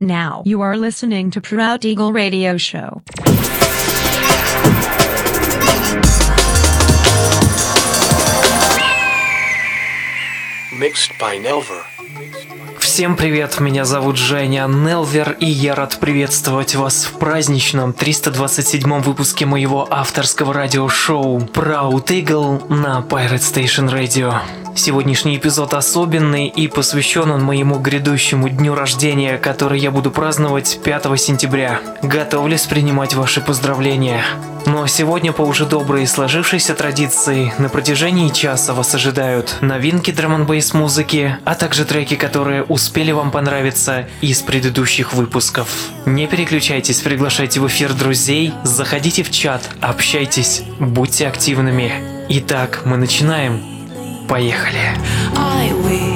Now 0.00 0.42
you 0.44 0.60
are 0.60 0.76
listening 0.76 1.30
to 1.30 1.40
Proud 1.40 1.84
Eagle 1.84 2.12
Radio 2.12 2.58
Show. 2.58 3.02
Mixed 10.78 11.12
by 11.18 11.40
Nelver. 11.42 11.82
Всем 12.78 13.16
привет, 13.16 13.60
меня 13.60 13.84
зовут 13.84 14.16
Женя 14.16 14.66
Нелвер, 14.66 15.36
и 15.40 15.46
я 15.46 15.74
рад 15.74 15.98
приветствовать 15.98 16.74
вас 16.74 17.06
в 17.06 17.18
праздничном 17.18 17.94
327 17.94 19.00
выпуске 19.00 19.46
моего 19.46 19.86
авторского 19.90 20.52
радиошоу 20.52 21.38
Proud 21.38 22.06
Eagle 22.08 22.72
на 22.72 23.00
Pirate 23.00 23.38
Station 23.38 23.90
Radio. 23.90 24.34
Сегодняшний 24.76 25.38
эпизод 25.38 25.72
особенный 25.72 26.48
и 26.48 26.68
посвящен 26.68 27.30
он 27.30 27.42
моему 27.42 27.78
грядущему 27.78 28.50
дню 28.50 28.74
рождения, 28.74 29.38
который 29.38 29.80
я 29.80 29.90
буду 29.90 30.10
праздновать 30.10 30.78
5 30.84 31.18
сентября. 31.18 31.80
Готовлюсь 32.02 32.66
принимать 32.66 33.14
ваши 33.14 33.40
поздравления. 33.40 34.22
Но 34.66 34.86
сегодня 34.86 35.32
по 35.32 35.42
уже 35.42 35.64
доброй 35.64 36.06
сложившейся 36.06 36.74
традиции 36.74 37.54
на 37.56 37.70
протяжении 37.70 38.28
часа 38.28 38.74
вас 38.74 38.94
ожидают 38.94 39.56
новинки 39.62 40.10
драм 40.10 40.34
н 40.34 40.62
музыки, 40.74 41.38
а 41.44 41.54
также 41.54 41.86
треки, 41.86 42.14
которые 42.14 42.62
успели 42.62 43.12
вам 43.12 43.30
понравиться 43.30 44.06
из 44.20 44.42
предыдущих 44.42 45.14
выпусков. 45.14 45.68
Не 46.04 46.26
переключайтесь, 46.26 47.00
приглашайте 47.00 47.60
в 47.60 47.66
эфир 47.66 47.94
друзей, 47.94 48.52
заходите 48.62 49.22
в 49.22 49.30
чат, 49.30 49.62
общайтесь, 49.80 50.62
будьте 50.78 51.26
активными. 51.26 51.92
Итак, 52.28 52.82
мы 52.84 52.98
начинаем. 52.98 53.75
Поехали. 54.28 54.80
I 55.36 55.72
whistle 55.72 56.15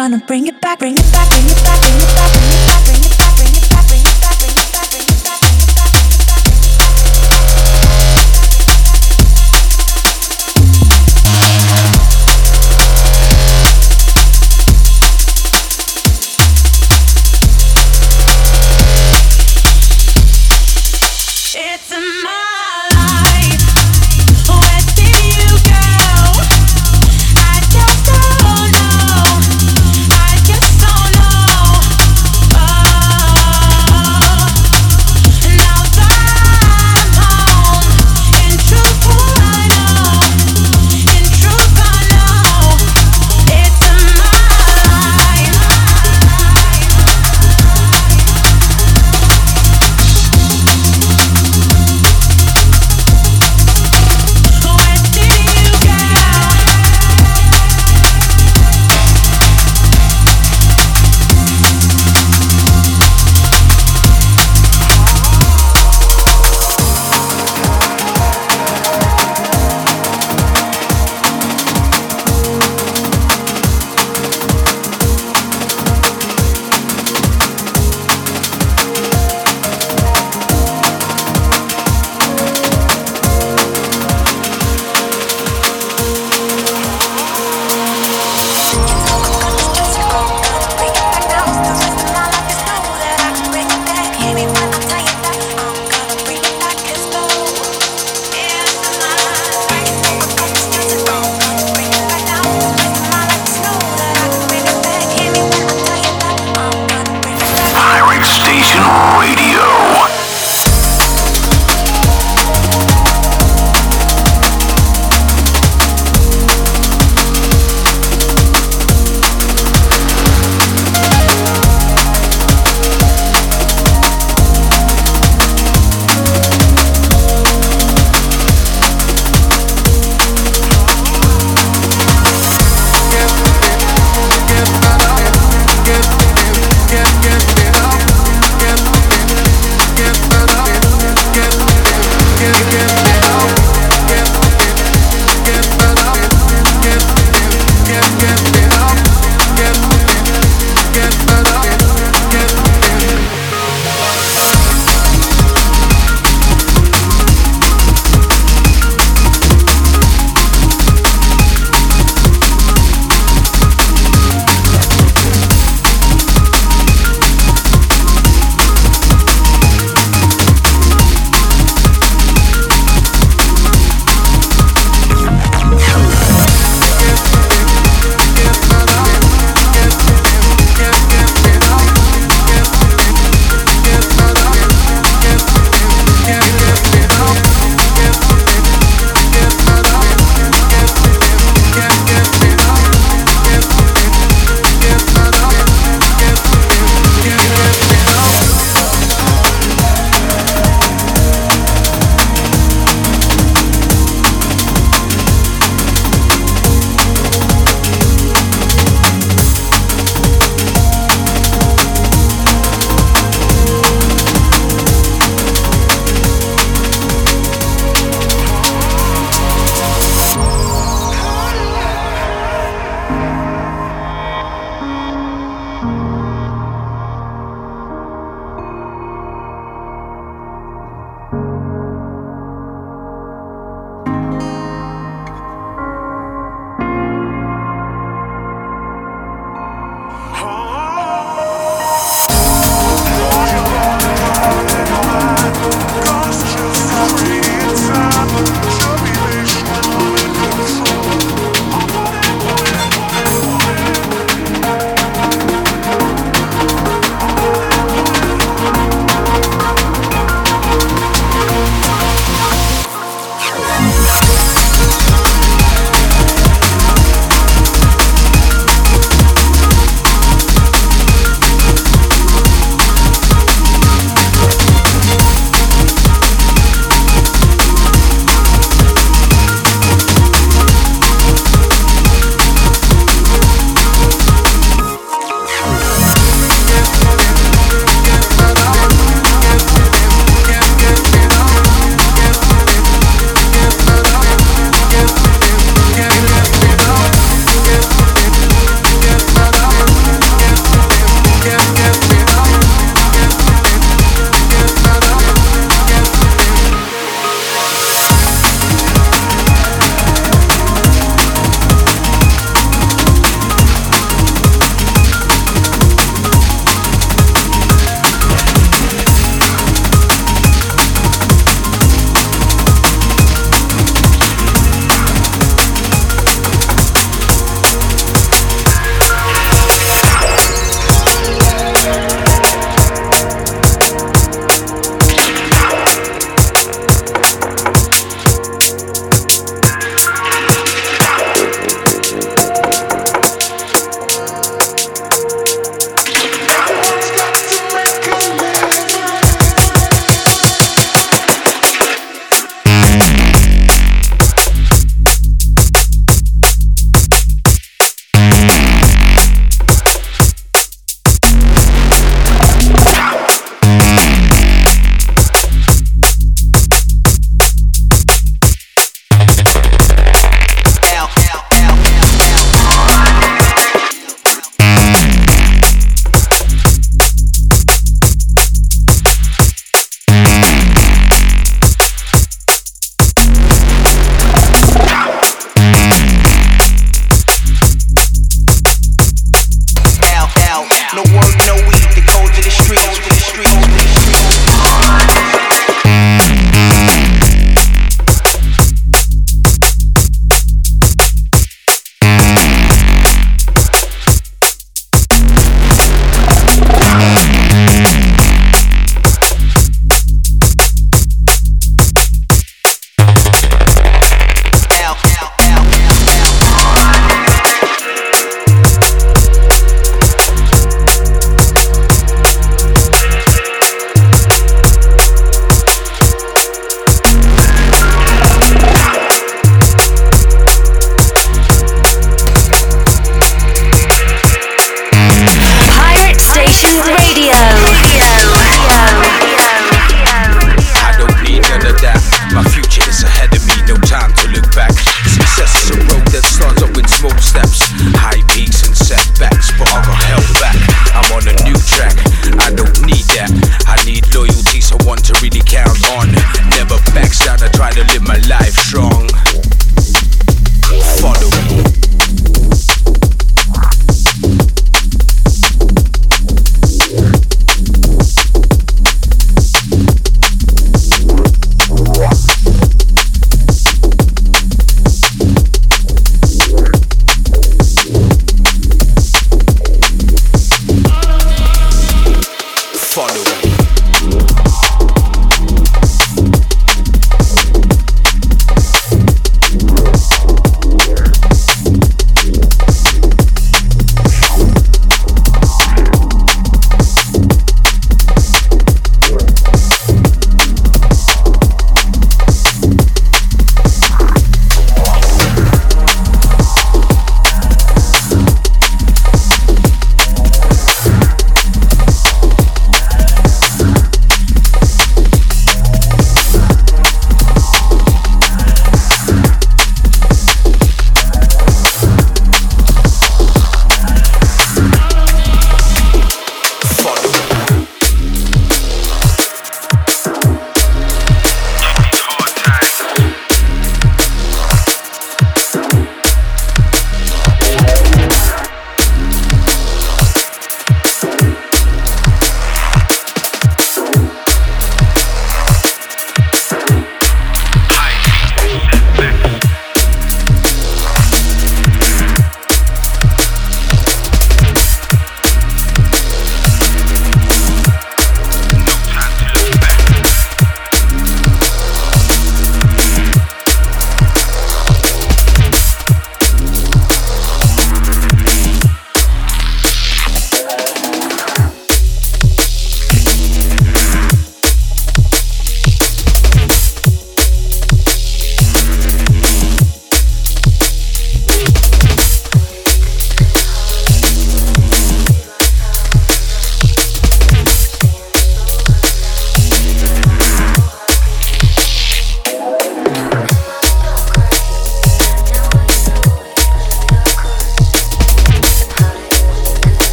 gonna 0.00 0.16
bring 0.16 0.46
it 0.46 0.58
back, 0.62 0.78
bring 0.78 0.94
it 0.94 1.12
back, 1.12 1.28
bring 1.28 1.44
it 1.44 1.62
back, 1.62 1.78
bring 1.82 1.94
it 1.94 2.14
back. 2.16 2.32
Bring 2.32 2.42
it 2.42 2.44
back. 2.44 2.49